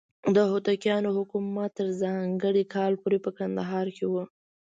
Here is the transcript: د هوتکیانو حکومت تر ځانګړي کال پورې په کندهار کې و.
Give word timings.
د 0.35 0.37
هوتکیانو 0.51 1.09
حکومت 1.17 1.69
تر 1.79 1.87
ځانګړي 2.01 2.63
کال 2.75 2.93
پورې 3.01 3.17
په 3.25 3.29
کندهار 3.37 3.87
کې 3.95 4.05
و. 4.07 4.13